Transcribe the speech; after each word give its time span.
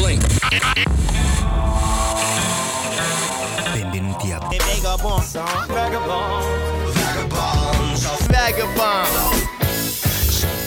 Blink. 0.00 0.26
Benvenuti 3.72 4.32
a 4.32 4.40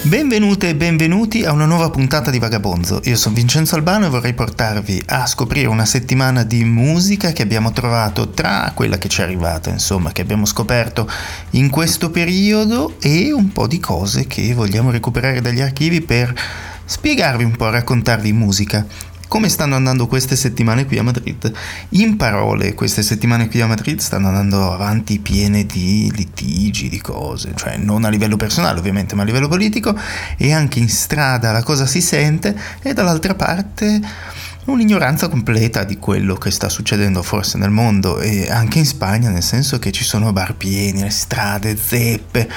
Benvenute 0.04 0.70
e 0.70 0.76
benvenuti 0.76 1.44
a 1.44 1.52
una 1.52 1.66
nuova 1.66 1.90
puntata 1.90 2.30
di 2.30 2.38
Vagabonzo. 2.38 3.02
Io 3.06 3.16
sono 3.16 3.34
Vincenzo 3.34 3.76
Albano 3.76 4.06
e 4.06 4.10
vorrei 4.10 4.34
portarvi 4.36 5.02
a 5.08 5.26
scoprire 5.26 5.68
una 5.68 5.86
settimana 5.86 6.44
di 6.44 6.64
musica 6.64 7.32
che 7.32 7.42
abbiamo 7.42 7.72
trovato 7.72 8.30
tra 8.30 8.72
quella 8.76 9.00
che 9.00 9.10
ci 9.10 9.22
è 9.22 9.24
arrivata, 9.24 9.72
insomma, 9.72 10.12
che 10.12 10.22
abbiamo 10.22 10.46
scoperto 10.46 11.10
in 11.52 11.72
questo 11.72 12.12
periodo 12.12 12.98
e 13.02 13.32
un 13.32 13.52
po' 13.52 13.66
di 13.66 13.80
cose 13.80 14.28
che 14.28 14.54
vogliamo 14.54 14.92
recuperare 14.92 15.42
dagli 15.42 15.62
archivi 15.62 16.02
per 16.02 16.34
spiegarvi 16.86 17.44
un 17.44 17.56
po', 17.56 17.70
raccontarvi 17.70 18.32
musica 18.34 18.86
come 19.34 19.50
stanno 19.50 19.74
andando 19.74 20.06
queste 20.06 20.36
settimane 20.36 20.86
qui 20.86 21.00
a 21.00 21.04
Madrid. 21.04 21.52
In 21.90 22.18
parole, 22.18 22.76
queste 22.76 23.02
settimane 23.02 23.48
qui 23.48 23.62
a 23.62 23.66
Madrid 23.66 23.98
stanno 23.98 24.28
andando 24.28 24.72
avanti 24.72 25.18
piene 25.18 25.66
di 25.66 26.12
litigi, 26.16 26.88
di 26.88 27.02
cose, 27.02 27.54
cioè 27.56 27.78
non 27.78 28.04
a 28.04 28.10
livello 28.10 28.38
personale 28.38 28.78
ovviamente, 28.78 29.16
ma 29.16 29.24
a 29.24 29.26
livello 29.26 29.48
politico 29.48 29.98
e 30.38 30.54
anche 30.54 30.78
in 30.78 30.88
strada 30.88 31.52
la 31.52 31.64
cosa 31.64 31.88
si 31.88 32.00
sente 32.00 32.56
e 32.84 32.94
dall'altra 32.94 33.34
parte 33.34 34.00
un'ignoranza 34.66 35.28
completa 35.30 35.84
di 35.84 35.98
quello 35.98 36.36
che 36.36 36.52
sta 36.52 36.70
succedendo 36.70 37.24
forse 37.24 37.58
nel 37.58 37.72
mondo 37.72 38.20
e 38.20 38.52
anche 38.52 38.78
in 38.78 38.86
Spagna, 38.86 39.32
nel 39.32 39.42
senso 39.42 39.80
che 39.80 39.92
ci 39.92 40.04
sono 40.04 40.32
bar 40.32 40.54
pieni, 40.54 41.02
le 41.02 41.10
strade, 41.10 41.76
zeppe. 41.76 42.48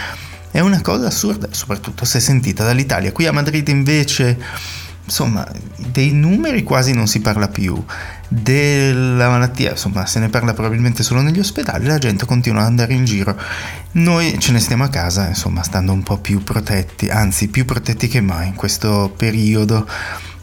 È 0.51 0.61
una 0.61 0.83
cosa 0.83 1.06
assurda, 1.06 1.48
soprattutto 1.53 2.05
se 2.05 2.20
sentita 2.20 2.65
dall'Italia. 2.65 3.12
Qui 3.12 3.25
a 3.25 3.33
Madrid 3.33 3.67
invece 3.69 4.84
insomma, 5.06 5.46
dei 5.77 6.12
numeri 6.12 6.62
quasi 6.62 6.92
non 6.92 7.06
si 7.06 7.20
parla 7.20 7.48
più, 7.48 7.83
della 8.28 9.28
malattia, 9.28 9.70
insomma, 9.70 10.05
se 10.05 10.19
ne 10.19 10.28
parla 10.28 10.53
probabilmente 10.53 11.03
solo 11.03 11.22
negli 11.22 11.39
ospedali, 11.39 11.86
la 11.86 11.98
gente 11.98 12.27
continua 12.27 12.62
ad 12.62 12.67
andare 12.67 12.92
in 12.92 13.05
giro. 13.05 13.39
Noi 13.92 14.39
ce 14.39 14.53
ne 14.53 14.58
stiamo 14.58 14.84
a 14.84 14.89
casa, 14.89 15.28
insomma, 15.28 15.62
stando 15.62 15.92
un 15.92 16.03
po' 16.03 16.19
più 16.19 16.42
protetti, 16.42 17.08
anzi 17.08 17.48
più 17.48 17.64
protetti 17.64 18.08
che 18.08 18.20
mai 18.20 18.48
in 18.48 18.55
questo 18.55 19.14
periodo 19.16 19.89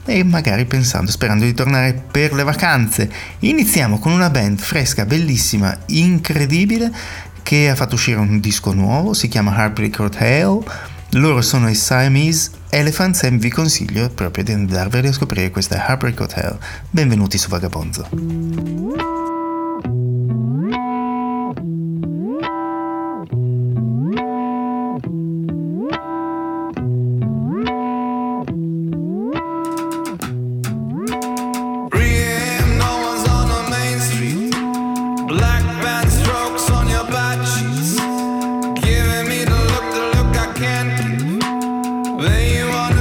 e 0.06 0.24
magari 0.24 0.66
pensando, 0.66 1.12
sperando 1.12 1.46
di 1.46 1.54
tornare 1.54 1.94
per 1.94 2.34
le 2.34 2.44
vacanze. 2.44 3.10
Iniziamo 3.40 4.00
con 4.00 4.12
una 4.12 4.30
band 4.30 4.60
fresca, 4.60 5.06
bellissima, 5.06 5.78
incredibile, 5.88 6.92
che 7.44 7.70
ha 7.70 7.76
fatto 7.76 7.96
uscire 7.96 8.20
un 8.20 8.40
disco 8.40 8.74
nuovo, 8.74 9.14
si 9.14 9.28
chiama 9.28 9.56
Heartbreak 9.56 10.00
Hotel 10.00 10.64
loro 11.14 11.42
sono 11.42 11.70
i 11.70 11.76
Siamese 11.76 12.52
Elephants 12.70 13.24
e 13.24 13.32
vi 13.32 13.50
consiglio 13.50 14.10
proprio 14.10 14.44
di 14.44 14.52
andarveli 14.52 15.08
a 15.08 15.14
scoprire 15.14 15.52
questa 15.52 15.76
Heartbreak 15.76 16.20
Hotel. 16.20 16.58
Benvenuti 16.90 17.38
su 17.38 17.50
Vagabonzo. 17.50 18.08
They 42.18 42.64
wanna 42.64 42.93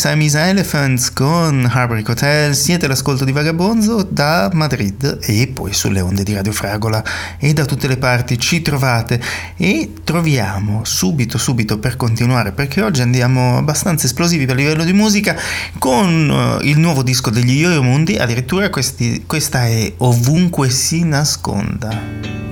Siamese 0.00 0.38
Elephants 0.48 1.12
con 1.12 1.70
Heartbreak 1.70 2.08
Hotel, 2.08 2.54
siete 2.54 2.86
l'ascolto 2.86 3.26
di 3.26 3.32
Vagabonzo 3.32 4.02
da 4.02 4.48
Madrid 4.54 5.18
e 5.20 5.46
poi 5.52 5.74
sulle 5.74 6.00
onde 6.00 6.22
di 6.22 6.32
Radio 6.32 6.52
Fragola. 6.52 7.04
E 7.38 7.52
da 7.52 7.66
tutte 7.66 7.86
le 7.86 7.98
parti 7.98 8.38
ci 8.38 8.62
trovate. 8.62 9.20
E 9.58 9.92
troviamo 10.02 10.86
subito 10.86 11.36
subito 11.36 11.78
per 11.78 11.96
continuare 11.96 12.52
perché 12.52 12.80
oggi 12.80 13.02
andiamo 13.02 13.58
abbastanza 13.58 14.06
esplosivi 14.06 14.50
a 14.50 14.54
livello 14.54 14.84
di 14.84 14.94
musica 14.94 15.36
con 15.78 16.30
uh, 16.30 16.64
il 16.64 16.78
nuovo 16.78 17.02
disco 17.02 17.28
degli 17.28 17.60
Yo-Yo 17.60 17.82
Mundi, 17.82 18.16
addirittura 18.16 18.70
questi, 18.70 19.24
questa 19.26 19.66
è 19.66 19.92
Ovunque 19.98 20.70
si 20.70 21.04
nasconda. 21.04 22.49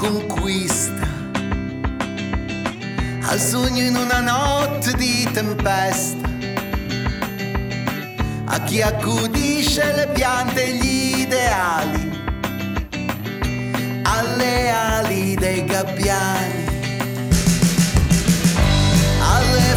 Conquista, 0.00 1.06
al 3.20 3.38
sogno 3.38 3.82
in 3.82 3.94
una 3.96 4.20
notte 4.20 4.94
di 4.94 5.28
tempesta, 5.30 6.26
a 8.46 8.62
chi 8.62 8.80
accudisce 8.80 9.92
le 9.94 10.08
piante 10.14 10.64
e 10.64 10.72
gli 10.72 11.18
ideali, 11.20 12.18
alle 14.04 14.70
ali 14.70 15.34
dei 15.34 15.66
gabbiani, 15.66 16.64
alle 19.20 19.74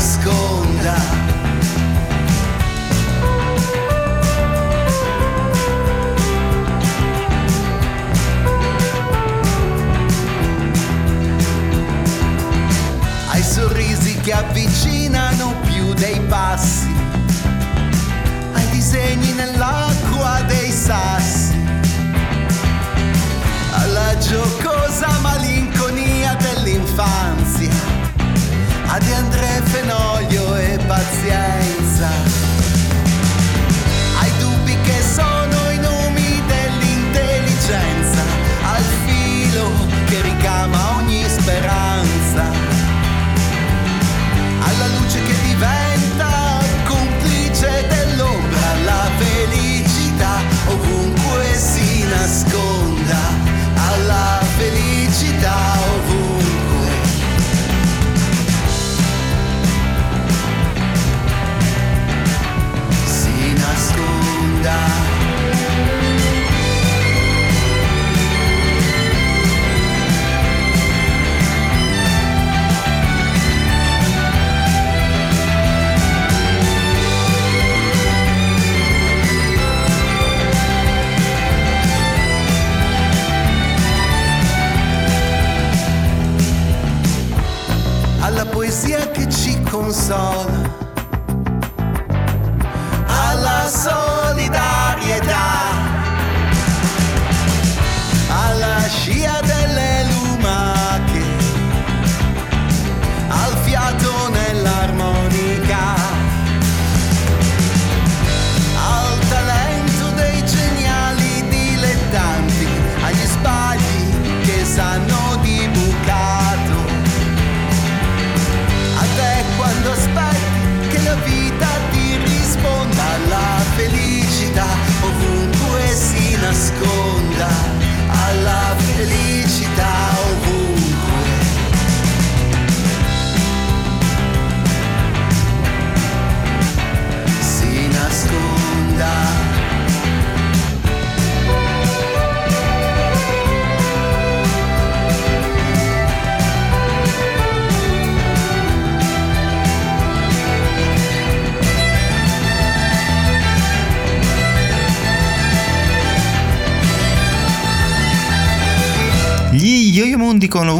nasconda. 0.00 0.96
Ai 13.28 13.42
sorrisi 13.42 14.16
che 14.20 14.32
avvicinano 14.32 15.54
più 15.66 15.92
dei 15.92 16.18
passi, 16.20 16.88
ai 18.54 18.68
disegni 18.70 19.32
nell'acqua 19.32 20.40
dei 20.46 20.70
sassi 20.70 21.58
alla 23.72 24.16
giocosa 24.18 25.18
malinconia 25.20 26.34
dell'infanzia, 26.36 27.68
a 28.86 28.98
De 28.98 29.14
André 29.14 29.29
Fenoglio 29.72 30.56
e 30.56 30.78
pazienza, 30.86 31.79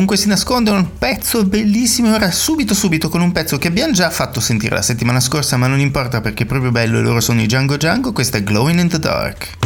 Mundi 0.00 0.06
con 0.06 0.06
Ovunque 0.10 0.16
si 0.16 0.28
nasconde 0.28 0.70
un 0.70 0.98
pezzo 0.98 1.44
bellissimo 1.44 2.14
ora 2.14 2.30
subito 2.30 2.72
subito 2.72 3.10
con 3.10 3.20
un 3.20 3.32
pezzo 3.32 3.58
che 3.58 3.68
abbiamo 3.68 3.92
già 3.92 4.08
fatto 4.08 4.40
sentire 4.40 4.74
la 4.74 4.82
settimana 4.82 5.20
scorsa 5.20 5.58
ma 5.58 5.66
non 5.66 5.78
importa 5.78 6.22
perché 6.22 6.44
è 6.44 6.46
proprio 6.46 6.70
bello 6.70 6.98
e 6.98 7.02
loro 7.02 7.20
sono 7.20 7.42
i 7.42 7.46
Django 7.46 7.76
Django, 7.76 8.12
questa 8.12 8.38
è 8.38 8.42
Glowing 8.42 8.80
in 8.80 8.88
the 8.88 8.98
Dark. 8.98 9.59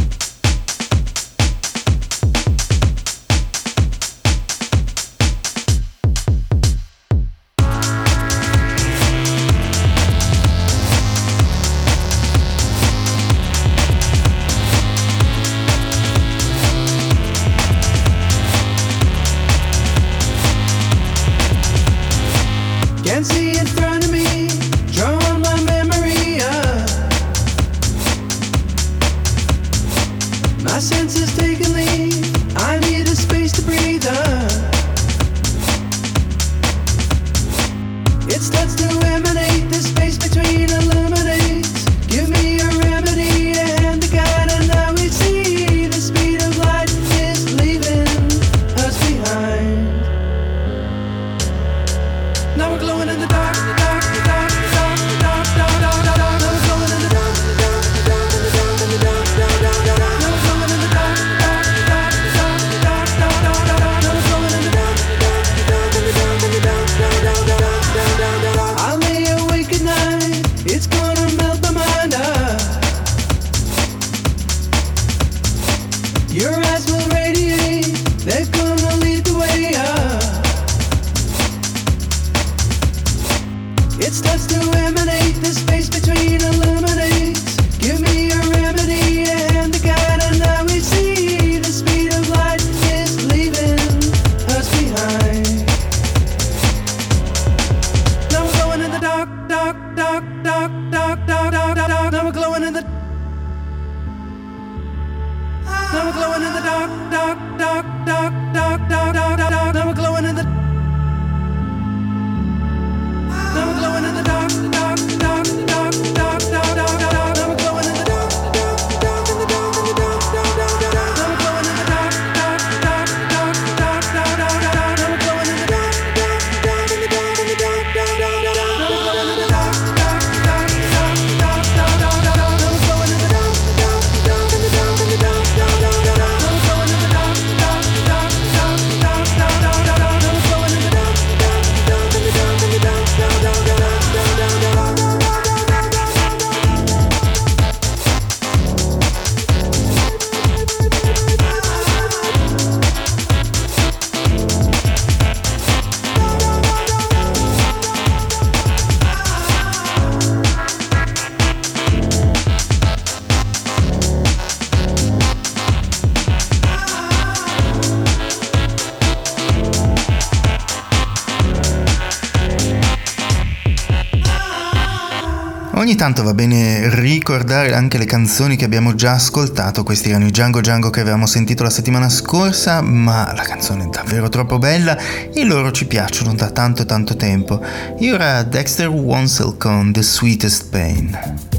tanto 176.04 176.22
va 176.22 176.34
bene 176.34 176.90
ricordare 176.90 177.72
anche 177.72 177.96
le 177.96 178.04
canzoni 178.04 178.56
che 178.56 178.66
abbiamo 178.66 178.94
già 178.94 179.12
ascoltato, 179.12 179.84
questi 179.84 180.10
erano 180.10 180.26
i 180.26 180.30
Django 180.30 180.60
Django 180.60 180.90
che 180.90 181.00
avevamo 181.00 181.24
sentito 181.24 181.62
la 181.62 181.70
settimana 181.70 182.10
scorsa, 182.10 182.82
ma 182.82 183.32
la 183.34 183.42
canzone 183.42 183.84
è 183.84 183.86
davvero 183.86 184.28
troppo 184.28 184.58
bella 184.58 184.98
e 185.32 185.44
loro 185.44 185.72
ci 185.72 185.86
piacciono 185.86 186.34
da 186.34 186.50
tanto 186.50 186.84
tanto 186.84 187.16
tempo. 187.16 187.58
E 187.98 188.12
ora 188.12 188.42
Dexter 188.42 188.88
Wonsel 188.88 189.56
con 189.56 189.92
The 189.92 190.02
Sweetest 190.02 190.68
Pain. 190.68 191.53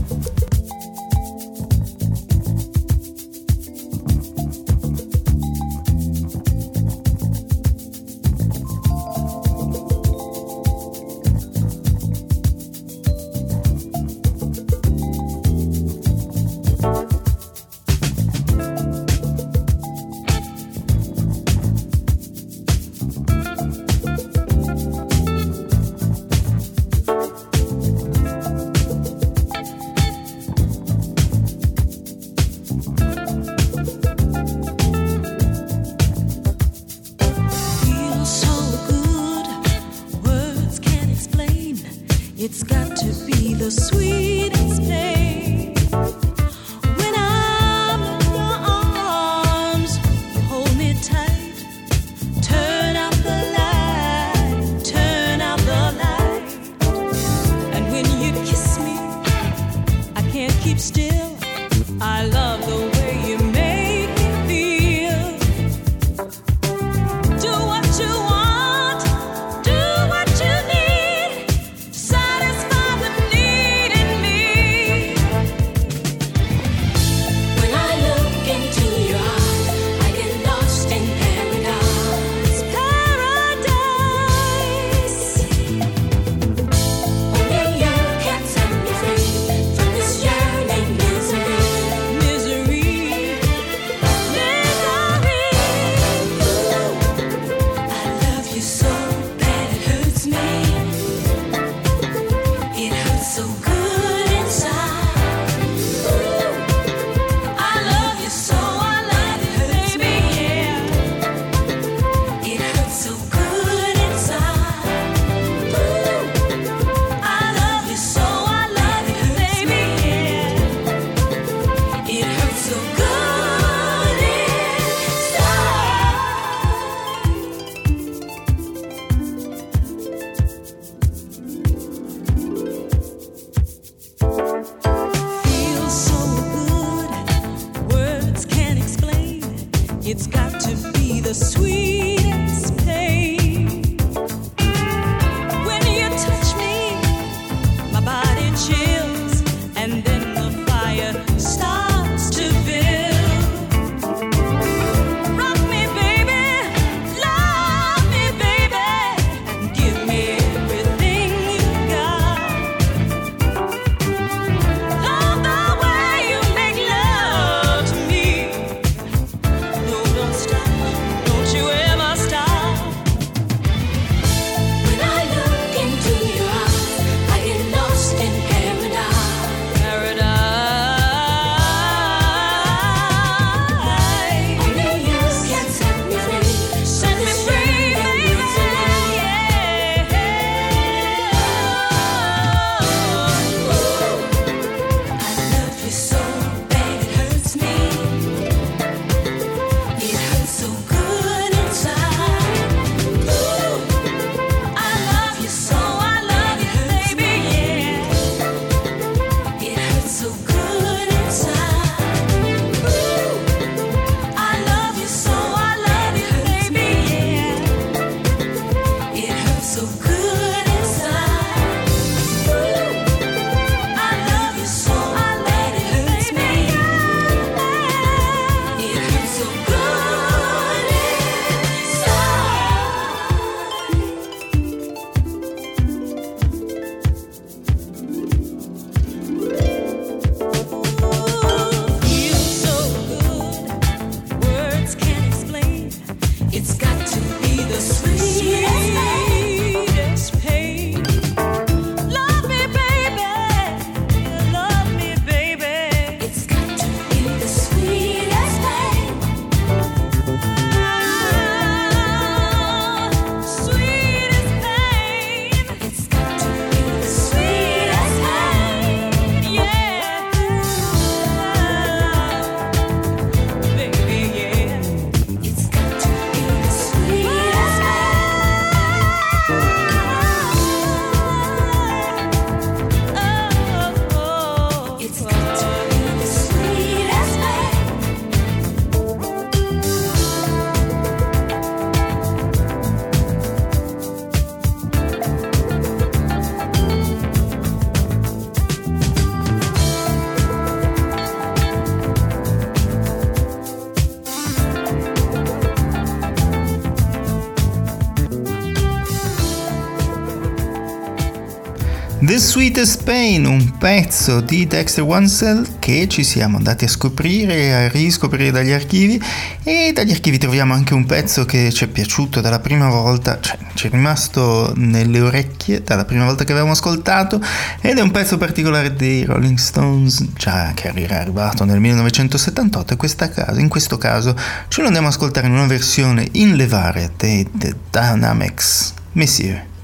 The 312.36 312.42
Sweetest 312.42 313.04
Pain, 313.06 313.46
un 313.46 313.78
pezzo 313.78 314.42
di 314.42 314.68
Dexter 314.68 315.06
Wansell 315.06 315.80
che 315.80 316.06
ci 316.10 316.26
siamo 316.26 316.58
andati 316.58 316.84
a 316.84 316.90
scoprire 316.90 317.74
a 317.74 317.88
riscoprire 317.88 318.52
dagli 318.52 318.74
archivi 318.74 319.24
e 319.64 319.94
dagli 319.94 320.12
archivi 320.12 320.38
troviamo 320.38 320.74
anche 320.74 320.94
un 320.94 321.06
pezzo 321.06 321.46
che 321.46 321.72
ci 321.72 321.86
è 321.86 321.88
piaciuto 321.88 322.42
dalla 322.42 322.60
prima 322.60 322.90
volta, 322.90 323.40
cioè 323.40 323.58
ci 323.76 323.88
è 323.88 323.90
rimasto 323.90 324.74
nelle 324.76 325.22
orecchie 325.22 325.82
dalla 325.82 326.04
prima 326.04 326.26
volta 326.26 326.44
che 326.44 326.52
avevamo 326.52 326.74
ascoltato 326.74 327.42
ed 327.80 328.00
è 328.00 328.02
un 328.02 328.12
pezzo 328.12 328.36
particolare 328.36 328.94
dei 328.94 329.24
Rolling 329.24 329.58
Stones, 329.58 330.26
già 330.36 330.74
che 330.76 330.92
era 330.94 331.22
arrivato 331.22 331.64
nel 331.64 331.80
1978 331.80 332.98
e 333.00 333.30
caso, 333.32 333.60
in 333.62 333.70
questo 333.70 333.98
caso 333.98 334.36
ce 334.68 334.82
lo 334.82 334.88
andiamo 334.88 335.08
a 335.08 335.12
ascoltare 335.12 335.48
in 335.48 335.54
una 335.54 335.68
versione 335.68 336.28
in 336.34 336.58
levare 336.58 337.14
dei 337.16 337.48
The 337.50 337.74
Dynamics. 337.90 338.92
Messieurs. 339.14 339.75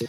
I've 0.00 0.08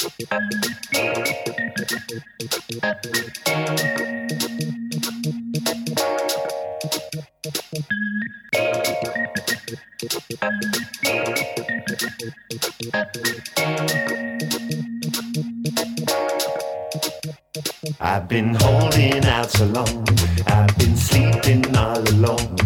been 18.29 18.55
holding 18.55 19.25
out 19.25 19.51
so 19.51 19.65
long. 19.65 20.07
I've 20.47 20.77
been 20.77 20.95
sleeping 20.95 21.75
all 21.75 21.99
alone. 21.99 22.60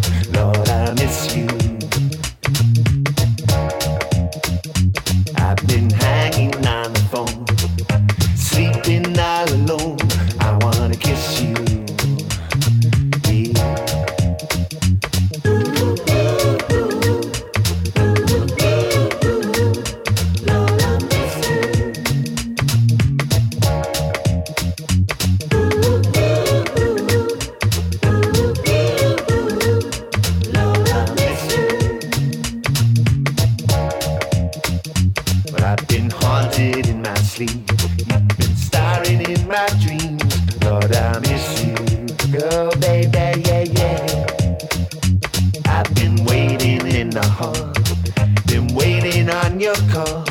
But 35.56 35.64
I've 35.64 35.88
been 35.88 36.10
haunted 36.10 36.88
in 36.88 37.02
my 37.02 37.16
sleep. 37.16 37.50
You've 37.50 38.28
been 38.38 38.56
starring 38.58 39.22
in 39.22 39.48
my 39.48 39.68
dreams. 39.82 40.22
Lord, 40.66 40.94
I 40.94 41.20
miss 41.20 41.64
you. 41.64 41.76
Girl, 42.38 42.72
baby, 42.82 43.42
yeah, 43.48 43.64
yeah. 43.64 44.58
I've 45.68 45.96
been 45.96 46.26
waiting 46.26 46.86
in 46.88 47.10
the 47.10 47.26
hall. 47.26 47.72
Been 48.48 48.68
waiting 48.76 49.30
on 49.30 49.62
your 49.62 49.76
call. 49.94 50.26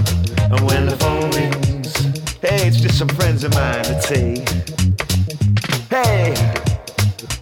And 0.52 0.60
when 0.60 0.84
the 0.84 0.96
phone 1.00 1.30
rings, 1.30 1.94
hey, 2.42 2.68
it's 2.68 2.80
just 2.80 2.98
some 2.98 3.08
friends 3.08 3.44
of 3.44 3.54
mine 3.54 3.84
to 3.84 4.02
say, 4.02 4.44
Hey, 5.88 6.34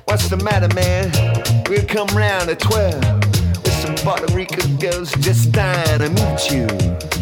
what's 0.05 0.29
the 0.29 0.37
matter, 0.37 0.73
man? 0.77 1.11
We'll 1.69 1.87
come 1.87 2.07
round 2.17 2.49
at 2.49 2.61
12 2.61 2.95
with 3.65 3.73
some 3.73 3.97
Puerto 3.97 4.33
Rican 4.33 4.77
girls 4.77 5.11
just 5.19 5.51
dying 5.51 5.99
to 5.99 6.11
meet 6.11 6.51
you. 6.53 7.22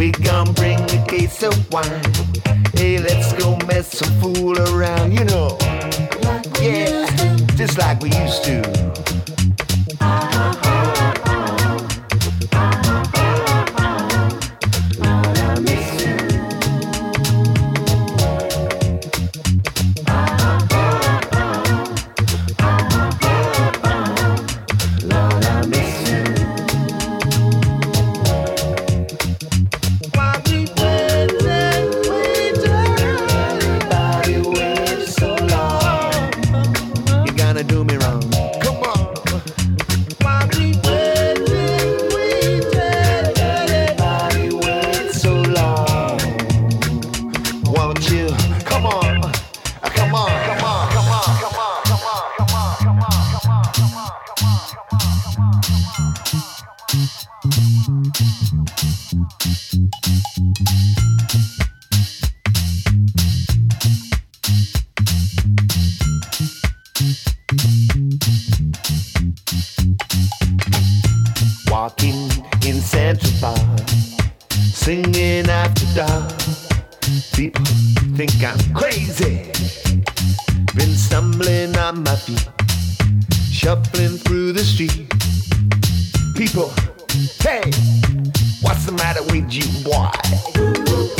We 0.00 0.12
gon' 0.12 0.54
bring 0.54 0.80
a 0.80 1.04
case 1.06 1.42
of 1.42 1.70
wine. 1.70 2.02
Hey, 2.72 2.96
let's 2.96 3.34
go 3.34 3.58
mess 3.66 3.98
some 3.98 4.08
fool 4.18 4.58
around, 4.58 5.12
you 5.12 5.26
know. 5.26 5.58
Yeah, 6.58 7.04
just 7.54 7.76
like 7.76 8.00
we 8.00 8.08
used 8.08 8.42
to. 8.44 8.89
People, 86.40 86.70
hey, 87.40 87.60
what's 88.62 88.86
the 88.86 88.94
matter 88.96 89.22
with 89.24 89.52
you, 89.52 89.84
boy? 89.84 91.19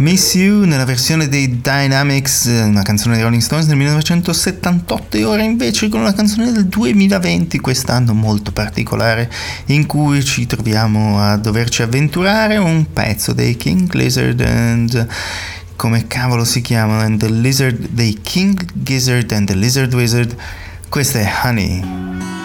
Miss 0.00 0.34
You 0.34 0.64
nella 0.64 0.86
versione 0.86 1.28
dei 1.28 1.60
Dynamics, 1.60 2.46
eh, 2.46 2.62
una 2.62 2.80
canzone 2.80 3.16
dei 3.16 3.22
Rolling 3.22 3.42
Stones 3.42 3.66
del 3.66 3.76
1978 3.76 5.18
e 5.18 5.24
ora 5.24 5.42
invece 5.42 5.90
con 5.90 6.00
una 6.00 6.14
canzone 6.14 6.52
del 6.52 6.64
2020, 6.68 7.58
quest'anno 7.58 8.14
molto 8.14 8.50
particolare, 8.50 9.30
in 9.66 9.84
cui 9.84 10.24
ci 10.24 10.46
troviamo 10.46 11.20
a 11.20 11.36
doverci 11.36 11.82
avventurare 11.82 12.56
un 12.56 12.90
pezzo 12.90 13.34
dei 13.34 13.58
King 13.58 13.92
Lizard 13.92 14.40
and 14.40 15.06
come 15.76 16.06
cavolo 16.06 16.44
si 16.44 16.62
chiamano, 16.62 17.02
and 17.02 17.20
the 17.20 17.30
Lizard 17.30 17.88
dei 17.90 18.20
King 18.22 18.58
Gizzard 18.72 19.30
and 19.32 19.46
the 19.48 19.54
Lizard 19.54 19.92
Wizard. 19.92 20.34
Questa 20.88 21.18
è 21.18 21.30
Honey. 21.42 22.39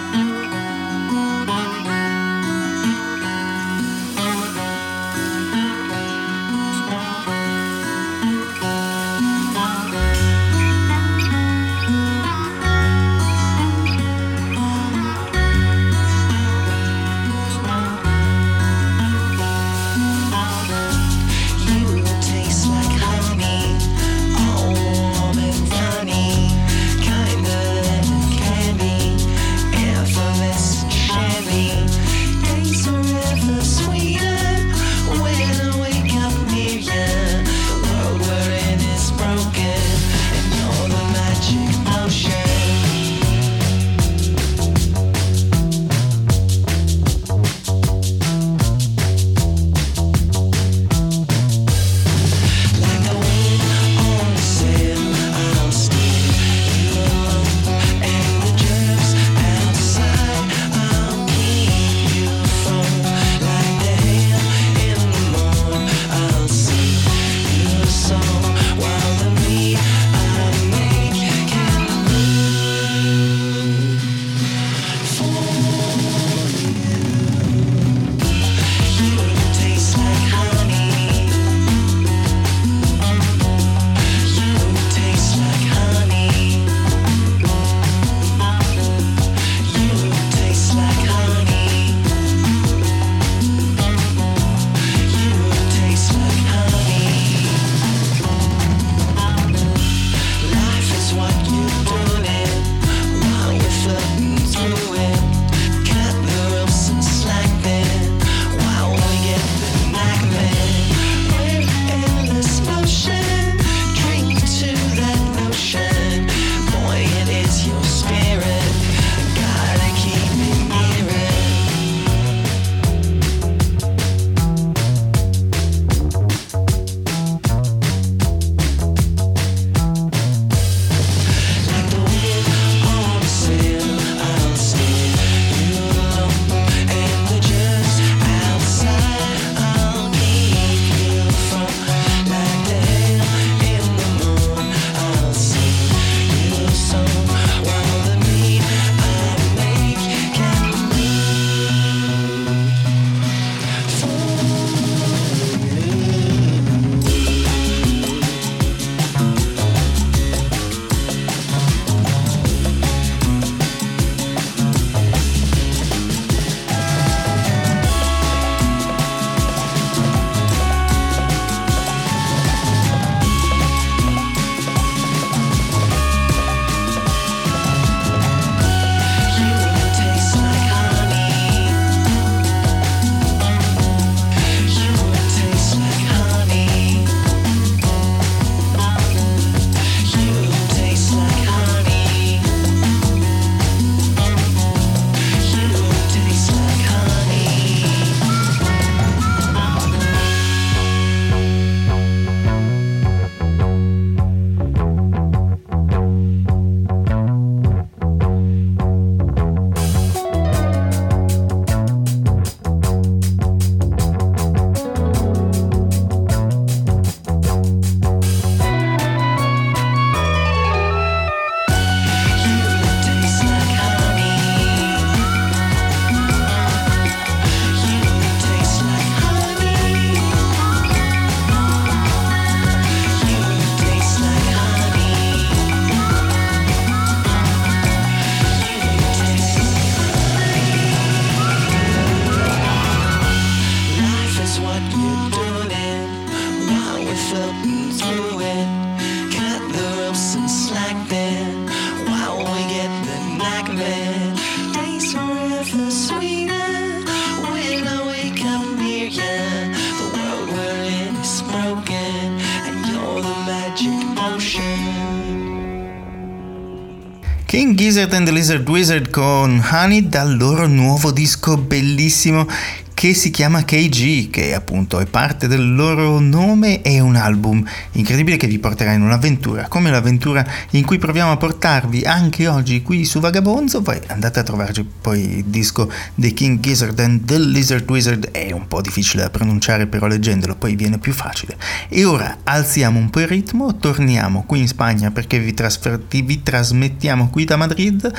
Lizard 268.32 268.68
Wizard 268.68 269.10
con 269.10 269.64
Honey 269.72 270.08
dal 270.08 270.38
loro 270.38 270.68
nuovo 270.68 271.12
disco 271.12 271.58
bellissimo 271.58 272.48
che 272.95 273.13
si 273.13 273.29
chiama 273.29 273.65
KG, 273.65 274.29
che 274.29 274.55
appunto 274.55 274.99
è 274.99 275.05
parte 275.05 275.47
del 275.47 275.75
loro 275.75 276.19
nome, 276.19 276.81
è 276.81 276.99
un 276.99 277.17
album 277.17 277.63
incredibile 277.91 278.38
che 278.38 278.47
vi 278.47 278.58
porterà 278.58 278.93
in 278.93 279.01
un'avventura, 279.01 279.67
come 279.67 279.91
l'avventura 279.91 280.43
in 280.71 280.86
cui 280.86 280.97
proviamo 280.97 281.31
a 281.31 281.38
portarvi 281.38 282.03
anche 282.03 282.47
oggi 282.47 282.81
qui 282.81 283.03
su 283.03 283.19
Vagabonzo, 283.19 283.81
poi 283.81 283.99
andate 284.08 284.39
a 284.39 284.43
trovarci 284.43 284.88
poi 285.01 285.39
il 285.39 285.43
disco 285.43 285.91
The 286.15 286.31
King 286.31 286.62
Gizzard 286.62 286.97
and 286.99 287.25
The 287.25 287.38
Lizard 287.38 287.88
Wizard, 287.89 288.31
è 288.31 288.51
un 288.53 288.65
po' 288.67 288.79
difficile 288.79 289.23
da 289.23 289.29
pronunciare 289.29 289.88
però 289.88 290.08
leggendolo 290.08 290.55
poi 290.55 290.75
viene 290.75 290.97
più 290.97 291.12
facile. 291.12 291.58
E 291.89 292.05
ora 292.05 292.38
alziamo 292.43 292.97
un 292.97 293.10
po' 293.10 293.19
il 293.19 293.27
ritmo, 293.27 293.75
torniamo 293.75 294.45
qui 294.45 294.62
in 294.62 294.67
Spagna 294.69 295.12
perché 295.12 295.38
vi, 295.38 295.53
trasferti, 295.53 296.21
vi 296.21 296.41
trasmettiamo 296.41 297.29
qui 297.29 297.43
da 297.43 297.58
Madrid 297.58 298.10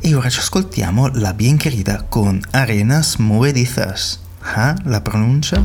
e 0.00 0.14
ora 0.14 0.28
ci 0.28 0.40
ascoltiamo 0.40 1.10
la 1.14 1.32
bien 1.32 1.56
querida 1.56 2.04
con 2.08 2.42
Arenas 2.50 3.14
Movedizas. 3.16 4.22
Ah, 4.44 4.74
la 4.84 5.02
pronuncia? 5.02 5.62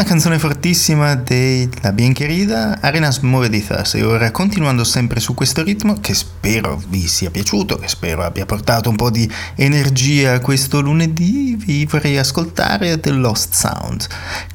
Una 0.00 0.08
canzone 0.08 0.38
fortissima 0.38 1.14
della 1.14 1.92
bien 1.92 2.14
querida 2.14 2.78
Arenas 2.80 3.18
Movedizas 3.18 3.96
e 3.96 4.02
ora 4.02 4.30
continuando 4.30 4.82
sempre 4.82 5.20
su 5.20 5.34
questo 5.34 5.62
ritmo 5.62 6.00
che 6.00 6.14
spero 6.14 6.82
vi 6.88 7.06
sia 7.06 7.30
piaciuto, 7.30 7.76
che 7.76 7.86
spero 7.86 8.22
abbia 8.22 8.46
portato 8.46 8.88
un 8.88 8.96
po' 8.96 9.10
di 9.10 9.30
energia 9.56 10.40
questo 10.40 10.80
lunedì, 10.80 11.54
vi 11.54 11.84
vorrei 11.84 12.16
ascoltare 12.16 12.98
The 12.98 13.10
Lost 13.10 13.52
Sound 13.52 14.06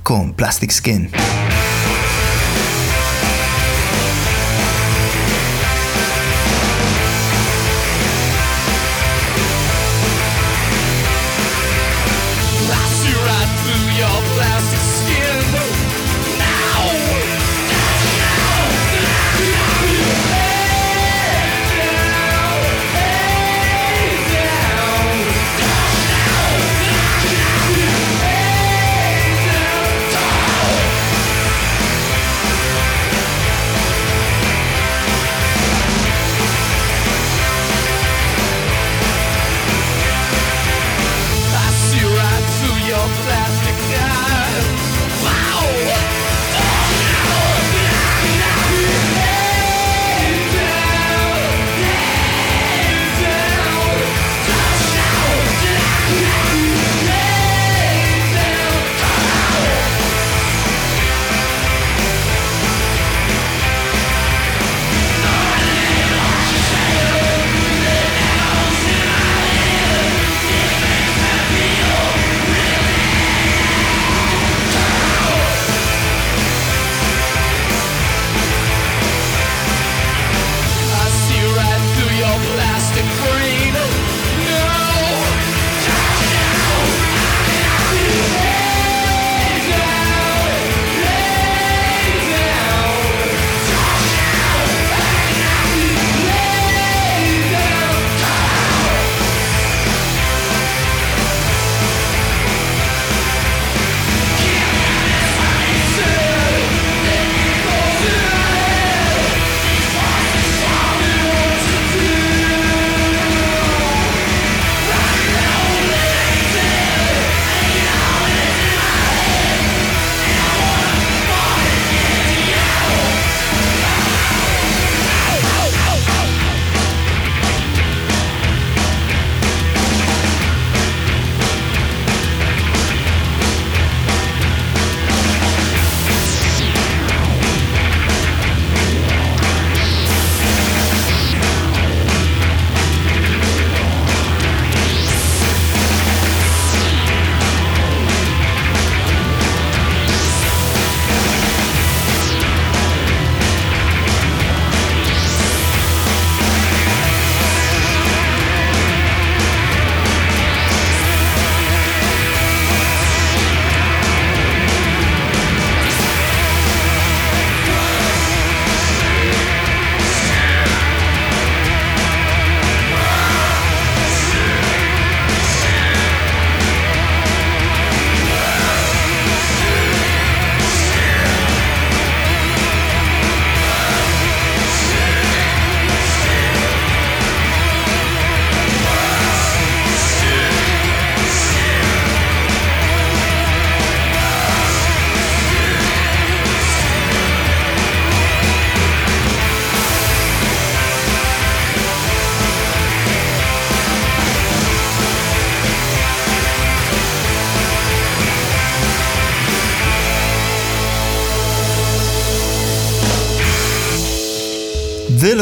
con 0.01 0.33
Plastic 0.33 0.71
Skin. 0.71 1.09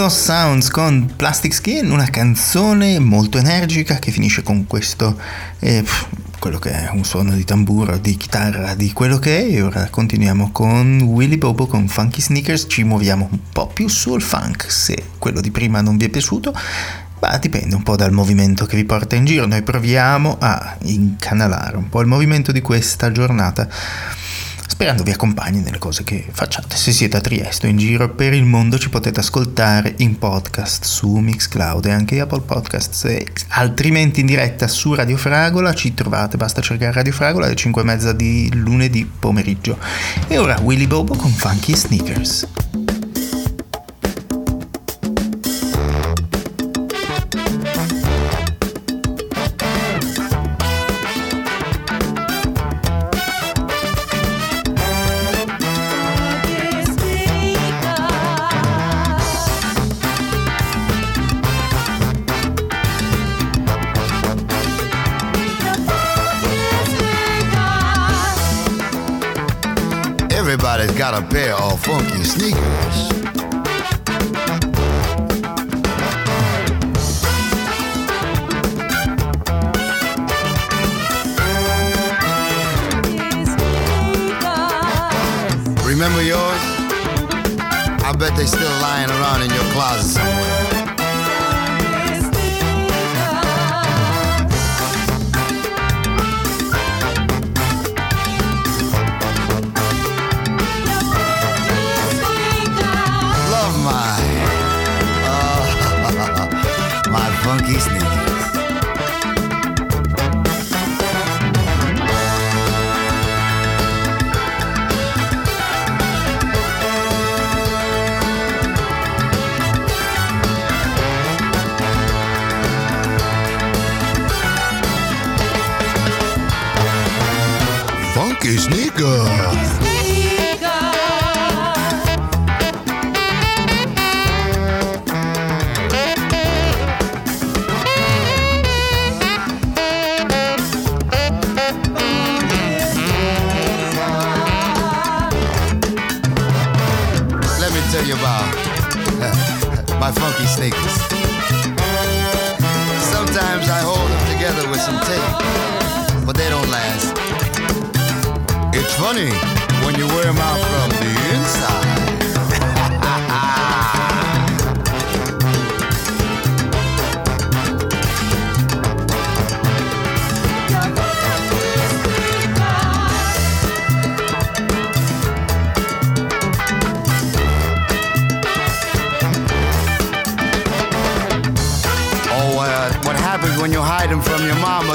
Velos 0.04 0.22
Sounds 0.22 0.70
con 0.70 1.14
Plastic 1.16 1.54
Skin, 1.54 1.90
una 1.90 2.10
canzone 2.10 3.00
molto 3.00 3.38
energica 3.38 4.00
che 4.00 4.12
finisce 4.12 4.44
con 4.44 4.68
questo, 4.68 5.18
eh, 5.60 5.82
quello 6.40 6.60
che 6.60 6.72
è 6.72 6.90
un 6.92 7.06
suono 7.06 7.32
di 7.32 7.46
tamburo, 7.46 7.98
di 7.98 8.18
chitarra, 8.18 8.76
di 8.76 8.92
quello 8.92 9.18
che 9.18 9.38
è. 9.48 9.54
E 9.54 9.62
ora 9.62 9.88
continuiamo 9.90 10.52
con 10.52 11.00
Willy 11.04 11.38
Bobo 11.38 11.68
con 11.68 11.88
Funky 11.88 12.20
Sneakers, 12.20 12.66
ci 12.68 12.84
muoviamo 12.84 13.30
un 13.32 13.40
po' 13.54 13.68
più 13.68 13.88
sul 13.88 14.22
funk, 14.22 14.70
se 14.70 15.12
quello 15.18 15.40
di 15.40 15.52
prima 15.52 15.80
non 15.80 15.96
vi 15.96 16.04
è 16.04 16.10
piaciuto. 16.10 16.54
Ma 17.22 17.38
dipende 17.38 17.74
un 17.74 17.84
po' 17.84 17.96
dal 17.96 18.12
movimento 18.12 18.66
che 18.66 18.76
vi 18.76 18.84
porta 18.84 19.16
in 19.16 19.24
giro, 19.24 19.46
noi 19.46 19.62
proviamo 19.62 20.36
a 20.38 20.76
incanalare 20.82 21.78
un 21.78 21.88
po' 21.88 22.02
il 22.02 22.08
movimento 22.08 22.52
di 22.52 22.60
questa 22.60 23.10
giornata 23.14 23.70
sperando 24.68 25.04
vi 25.04 25.12
accompagni 25.12 25.62
nelle 25.62 25.78
cose 25.78 26.04
che 26.04 26.26
facciate. 26.32 26.76
Se 26.76 26.92
siete 26.92 27.18
a 27.18 27.22
Trieste 27.22 27.68
o 27.68 27.70
in 27.70 27.78
giro 27.78 28.10
per 28.10 28.34
il 28.34 28.46
mondo 28.46 28.78
ci 28.78 28.90
potete 28.90 29.20
ascoltare 29.20 29.94
in 29.98 30.18
podcast 30.18 30.86
su 30.86 31.10
Mixcloud 31.10 31.86
e 31.86 31.92
anche 31.92 32.20
Apple 32.20 32.42
Podcasts, 32.42 33.06
e 33.06 33.26
altrimenti 33.50 34.22
in 34.22 34.26
diretta 34.26 34.68
su 34.68 34.94
Radio 34.94 35.18
Fragola 35.18 35.74
ci 35.74 35.94
trovate, 35.94 36.38
basta 36.38 36.62
cercare 36.62 36.92
Radio 36.94 37.14
Fragola 37.14 37.46
alle 37.46 37.56
5 37.56 37.82
e 37.82 37.86
mezza 37.86 38.14
di 38.14 38.50
lunedì 38.54 39.06
pomeriggio. 39.06 39.78
E 40.28 40.38
ora 40.38 40.58
Willy 40.62 40.88
Bobo 40.88 41.16
con 41.16 41.32
Funky 41.32 41.76
Sneakers. 41.76 42.83
Got 71.04 71.22
a 71.22 71.28
pair 71.28 71.54
of 71.56 71.84
funky 71.84 72.24
sneakers. 72.24 73.13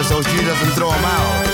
So 0.04 0.22
she 0.22 0.36
doesn't 0.44 0.72
throw 0.76 0.90
them 0.90 1.04
out? 1.04 1.44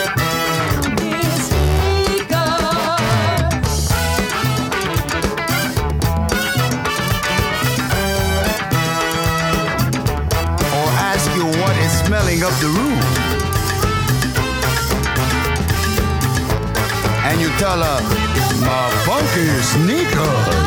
Or 10.76 10.88
ask 11.10 11.34
you 11.36 11.46
what 11.46 11.76
is 11.78 11.92
smelling 12.04 12.42
up 12.42 12.52
the 12.60 12.68
room. 12.68 13.00
And 17.24 17.40
you 17.40 17.48
tell 17.58 17.80
her, 17.80 18.00
my 18.60 18.90
funky 19.06 19.48
sneakers. 19.62 20.63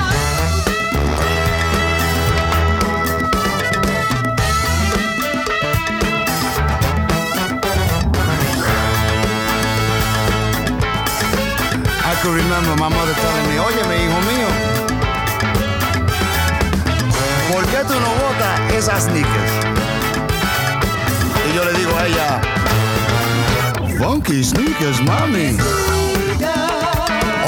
Remember 12.60 12.84
my 12.84 12.90
mother 12.90 13.14
telling 13.14 13.48
me, 13.50 13.60
oye, 13.60 13.84
mi 13.88 13.96
hijo 14.06 14.20
mío, 14.32 14.48
¿por 17.52 17.64
qué 17.68 17.84
tú 17.88 17.94
no 17.94 18.10
botas 18.24 18.74
esas 18.74 19.04
sneakers? 19.04 19.52
Y 21.48 21.56
yo 21.56 21.66
le 21.66 21.74
digo 21.74 21.92
a 21.98 22.08
ella, 22.08 22.42
funky 24.00 24.44
sneakers, 24.44 25.02
mami. 25.04 25.58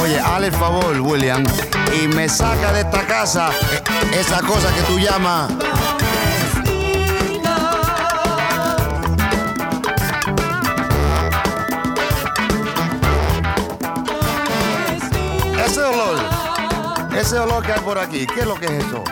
Oye, 0.01 0.20
hazle 0.20 0.47
el 0.47 0.53
favor, 0.53 1.01
William, 1.01 1.43
y 2.01 2.07
me 2.07 2.30
saca 2.30 2.72
de 2.72 2.82
esta 2.82 3.05
casa 3.07 3.49
eh, 3.49 4.20
esa 4.20 4.41
cosa 4.41 4.74
que 4.74 4.82
tú 4.82 4.99
llamas... 4.99 5.51
ese 17.20 17.38
olor 17.38 17.65
que 17.65 17.74
hay 17.74 17.82
por 17.82 17.97
aquí, 17.97 18.26
¿qué 18.34 18.41
es 18.41 18.45
lo 18.45 18.55
que 18.55 18.65
es 18.65 18.86
eso? 18.86 19.03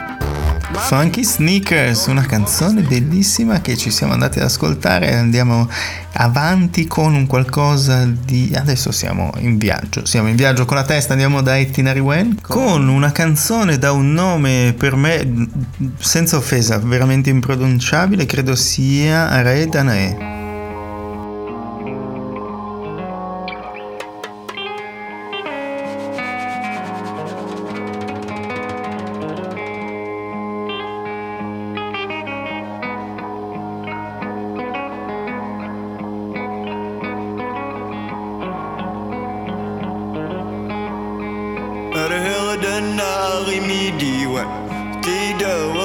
Funky 0.72 1.24
Sneakers, 1.24 2.08
una 2.08 2.26
canzone 2.26 2.82
bellissima 2.82 3.62
che 3.62 3.76
ci 3.76 3.90
siamo 3.90 4.14
andati 4.14 4.40
ad 4.40 4.46
ascoltare 4.46 5.14
andiamo 5.14 5.68
avanti 6.14 6.88
con 6.88 7.16
un 7.16 7.26
qualcosa 7.26 8.06
di... 8.06 8.54
Adesso 8.56 8.92
siamo 8.92 9.32
in 9.40 9.58
viaggio, 9.58 10.06
siamo 10.06 10.30
in 10.30 10.36
viaggio 10.36 10.66
con 10.66 10.78
la 10.78 10.84
testa, 10.84 11.14
andiamo 11.14 11.42
da 11.42 11.58
Itinerary 11.58 12.00
Wen 12.00 12.40
con 12.42 12.88
una 12.88 13.12
canzone 13.12 13.78
da 13.78 13.92
un 13.92 14.14
nome 14.14 14.74
per 14.78 14.96
me, 14.96 15.48
senza 15.98 16.38
offesa, 16.38 16.78
veramente 16.78 17.30
impronunciabile, 17.30 18.26
credo 18.26 18.56
sia 18.56 19.42
Re 19.42 19.68
Danae. 19.68 20.27
Er 43.57 43.57
hele 43.57 43.57
den 43.57 43.57
nare 43.57 43.61
midi, 43.61 44.27
ouais. 44.27 44.47
T'es 45.03 45.35
dehors, 45.39 45.83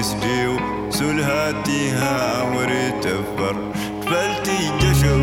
يسديو 0.00 0.56
سلهاتيها 0.90 2.42
ورتفر 2.42 3.56
فلتي 4.06 4.72
جشو 4.80 5.16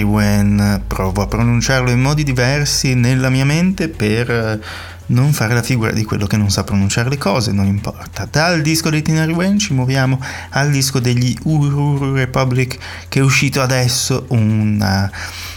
dei 0.00 0.02
Tinari 0.02 0.02
Wen, 0.02 0.82
provo 0.86 1.22
a 1.22 1.26
pronunciarlo 1.26 1.90
in 1.90 2.00
modi 2.00 2.22
diversi 2.22 2.94
nella 2.94 3.28
mia 3.28 3.44
mente 3.44 3.88
per 3.88 4.30
eh, 4.30 4.60
non 5.06 5.32
fare 5.32 5.54
la 5.54 5.62
figura 5.62 5.90
di 5.92 6.04
quello 6.04 6.26
che 6.26 6.36
non 6.36 6.50
sa 6.50 6.64
pronunciare 6.64 7.08
le 7.08 7.18
cose, 7.18 7.52
non 7.52 7.66
importa. 7.66 8.26
Dal 8.30 8.62
disco 8.62 8.90
dei 8.90 9.02
Tinari 9.02 9.32
Wen 9.32 9.58
ci 9.58 9.72
muoviamo 9.72 10.20
al 10.50 10.70
disco 10.70 11.00
degli 11.00 11.36
Ururu 11.44 12.14
Republic 12.14 12.78
che 13.08 13.20
è 13.20 13.22
uscito 13.22 13.60
adesso, 13.60 14.26
una, 14.28 15.10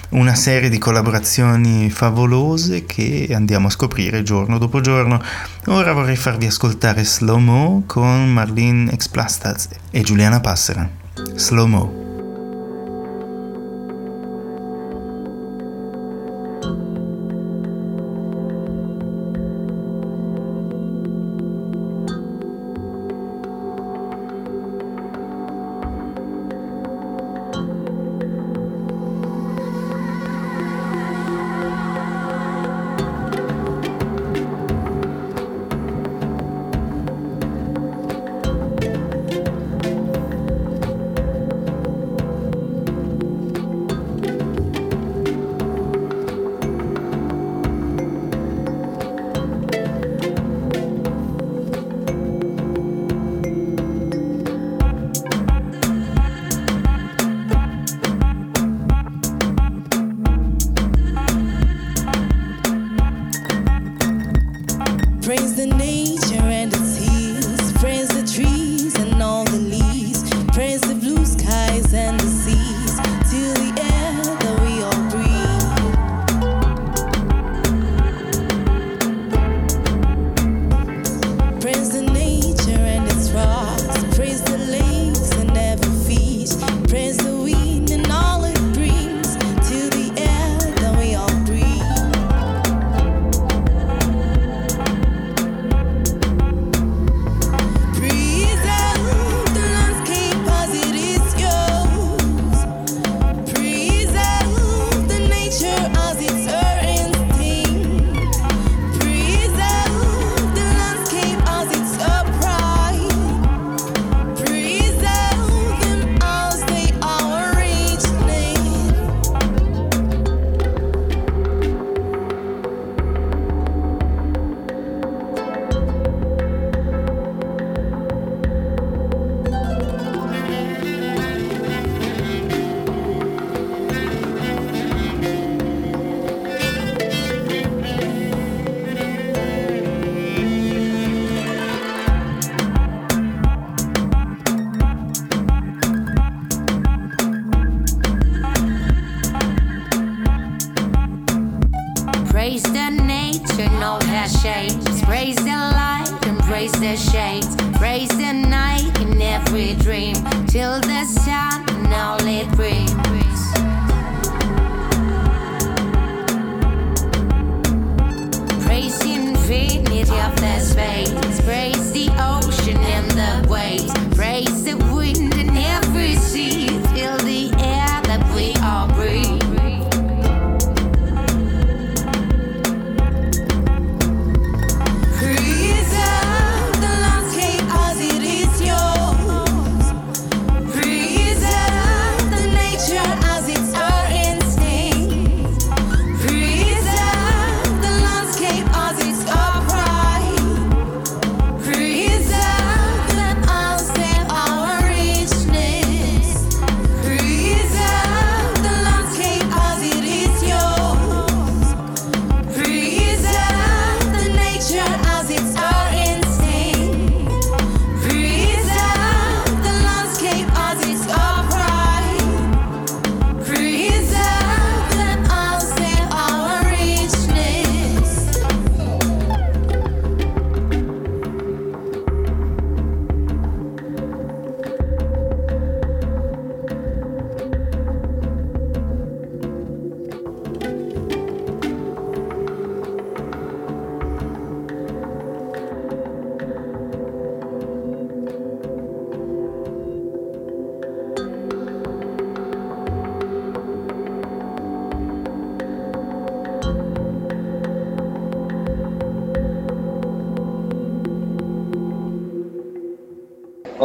una 0.09 0.35
serie 0.35 0.69
di 0.69 0.77
collaborazioni 0.77 1.89
favolose 1.89 2.85
che 2.85 3.29
andiamo 3.33 3.67
a 3.67 3.71
scoprire 3.71 4.23
giorno 4.23 4.57
dopo 4.57 4.81
giorno. 4.81 5.21
Ora 5.67 5.93
vorrei 5.93 6.15
farvi 6.15 6.47
ascoltare 6.47 7.03
Slow 7.03 7.37
Mo 7.37 7.83
con 7.85 8.31
Marlene 8.31 8.91
Explastas 8.91 9.69
e 9.91 10.01
Giuliana 10.01 10.39
Passera. 10.39 10.89
Slow 11.35 11.67
Mo. 11.67 12.02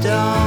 stone. 0.00 0.43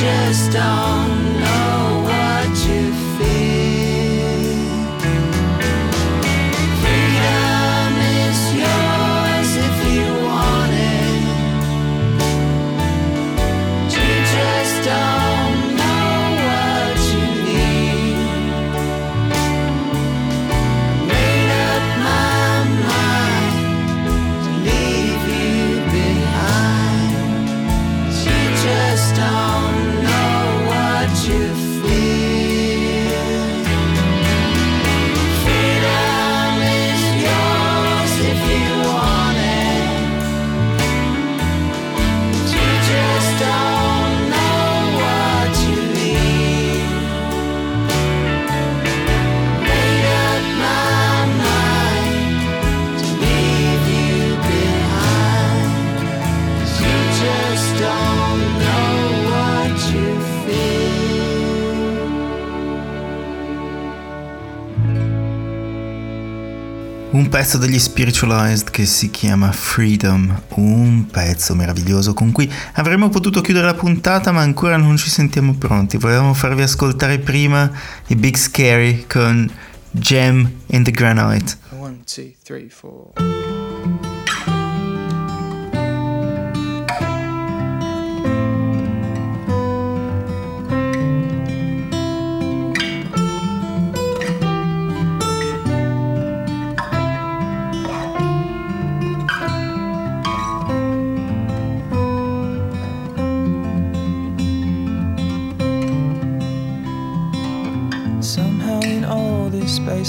just 0.00 0.52
don't 0.52 1.19
pezzo 67.30 67.58
degli 67.58 67.78
Spiritualized 67.78 68.70
che 68.70 68.84
si 68.84 69.08
chiama 69.08 69.52
Freedom, 69.52 70.42
un 70.56 71.06
pezzo 71.06 71.54
meraviglioso 71.54 72.12
con 72.12 72.32
cui 72.32 72.52
avremmo 72.72 73.08
potuto 73.08 73.40
chiudere 73.40 73.66
la 73.66 73.74
puntata 73.74 74.32
ma 74.32 74.40
ancora 74.40 74.76
non 74.76 74.96
ci 74.96 75.08
sentiamo 75.08 75.54
pronti. 75.54 75.96
Volevamo 75.96 76.34
farvi 76.34 76.62
ascoltare 76.62 77.20
prima 77.20 77.70
i 78.08 78.16
Big 78.16 78.36
Scary 78.36 79.06
con 79.06 79.48
Gem 79.92 80.50
in 80.66 80.82
the 80.82 80.90
Granite. 80.90 81.56
One, 81.78 82.00
two, 82.04 82.32
three, 82.42 82.68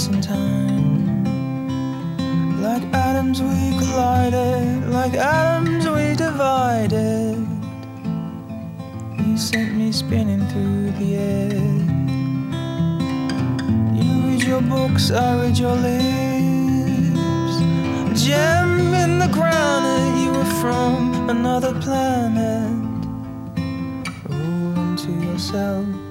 space 0.02 0.26
time, 0.26 1.24
like 2.62 2.82
atoms 2.92 3.40
we 3.40 3.78
collided, 3.78 4.88
like 4.88 5.14
atoms 5.14 5.88
we 5.88 6.14
divided. 6.16 7.46
You 9.24 9.36
sent 9.36 9.74
me 9.76 9.92
spinning 9.92 10.46
through 10.48 10.90
the 10.98 11.16
air. 11.16 11.54
You 13.94 14.12
read 14.26 14.42
your 14.42 14.62
books, 14.62 15.10
I 15.10 15.36
read 15.40 15.58
your 15.58 15.76
lips. 15.76 17.56
Gem 18.24 18.94
in 18.94 19.18
the 19.18 19.28
granite, 19.28 20.22
you 20.22 20.32
were 20.32 20.52
from 20.60 21.28
another 21.30 21.74
planet. 21.80 23.06
All 24.30 24.78
unto 24.78 25.12
yourself. 25.12 26.01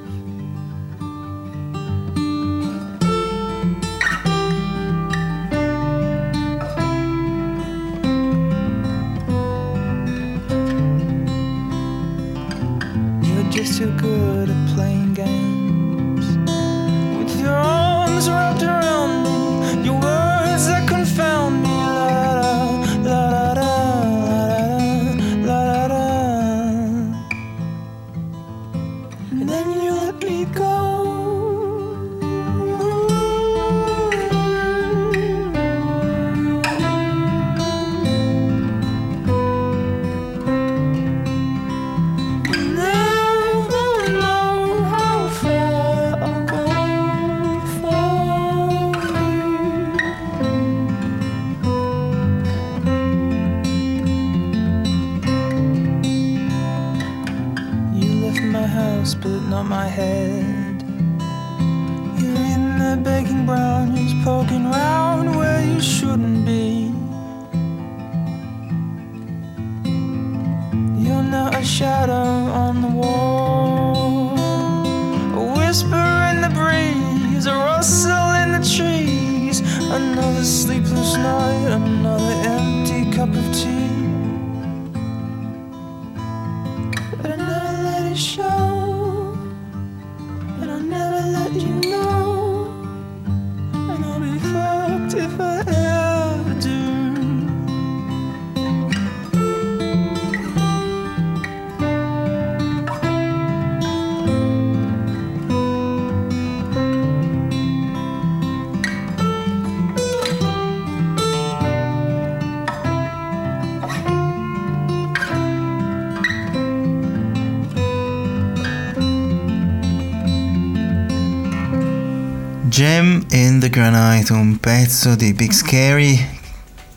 Granite, 124.12 124.34
un 124.34 124.58
pezzo 124.58 125.16
di 125.16 125.32
Big 125.32 125.54
Scary 125.54 126.28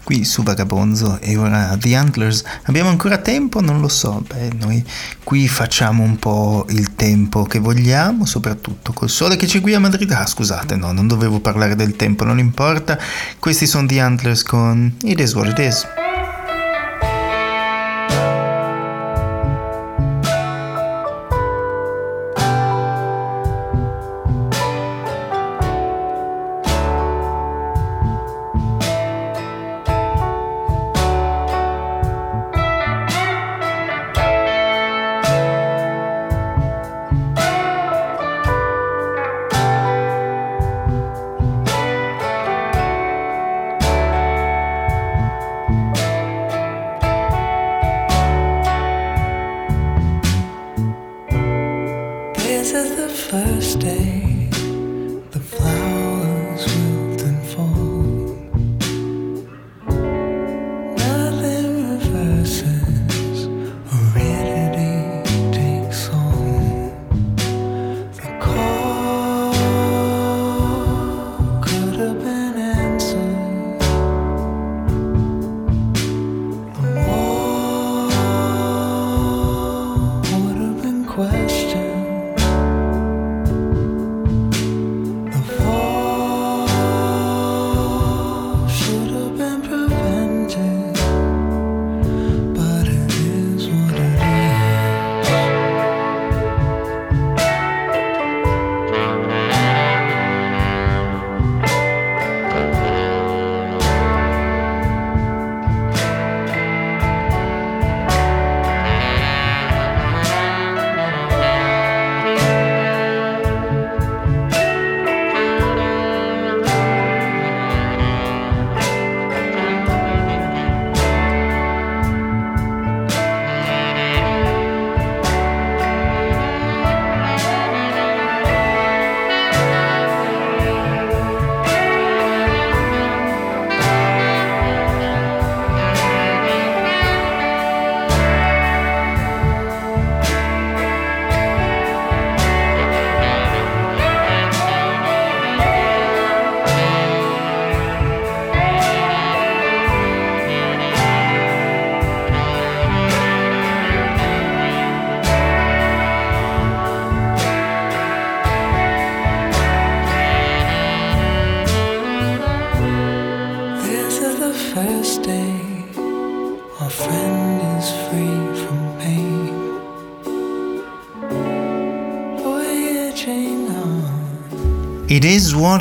qui 0.03 0.25
su 0.25 0.43
Vagabonzo 0.43 1.21
e 1.21 1.37
ora 1.37 1.77
The 1.79 1.95
Antlers. 1.95 2.43
Abbiamo 2.65 2.89
ancora 2.89 3.19
tempo? 3.19 3.61
Non 3.61 3.81
lo 3.81 3.87
so. 3.87 4.25
Beh, 4.27 4.51
noi 4.59 4.85
qui 5.23 5.47
facciamo 5.47 6.03
un 6.03 6.17
po' 6.17 6.67
il 6.71 6.97
tempo 6.97 7.45
che 7.45 7.61
vogliamo, 7.61 8.25
soprattutto 8.25 8.93
col 8.93 9.11
sole 9.11 9.37
che 9.37 9.47
c'è 9.47 9.61
qui 9.61 9.75
a 9.75 9.79
Madrid. 9.79 10.11
Ah, 10.11 10.27
scusate, 10.27 10.75
no, 10.75 10.91
non 10.91 11.07
dovevo 11.07 11.39
parlare 11.39 11.77
del 11.77 11.95
tempo, 11.95 12.25
non 12.25 12.41
importa. 12.41 12.99
Questi 13.39 13.69
sono 13.69 13.87
The 13.87 14.01
Antlers 14.01 14.43
con 14.43 14.97
It 15.03 15.21
is 15.21 15.35
what 15.35 15.47
it 15.47 15.59
is. 15.61 15.87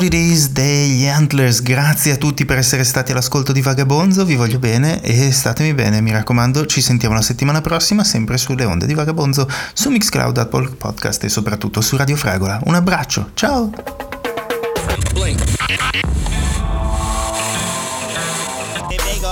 Is 0.02 0.48
degli 0.50 1.06
Antlers. 1.06 1.62
Grazie 1.62 2.12
a 2.12 2.16
tutti 2.16 2.44
per 2.44 2.58
essere 2.58 2.84
stati 2.84 3.12
all'ascolto 3.12 3.52
di 3.52 3.60
Vagabonzo. 3.60 4.24
Vi 4.24 4.34
voglio 4.34 4.58
bene 4.58 5.00
e 5.00 5.30
statemi 5.30 5.72
bene. 5.72 6.00
Mi 6.00 6.10
raccomando, 6.10 6.66
ci 6.66 6.80
sentiamo 6.80 7.14
la 7.14 7.22
settimana 7.22 7.60
prossima, 7.60 8.02
sempre 8.02 8.36
sulle 8.36 8.64
onde 8.64 8.86
di 8.86 8.94
Vagabonzo, 8.94 9.48
su 9.72 9.90
Mixcloud, 9.90 10.36
Apple 10.36 10.70
Podcast 10.70 11.22
e 11.24 11.28
soprattutto 11.28 11.80
su 11.80 11.96
Radio 11.96 12.16
Fragola. 12.16 12.60
Un 12.64 12.74
abbraccio, 12.74 13.30
ciao! 13.34 13.70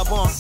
Vagabond, 0.03 0.31